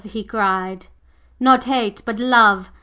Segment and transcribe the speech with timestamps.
[0.03, 0.87] he cried.
[1.39, 2.71] "Not Hate, but Love!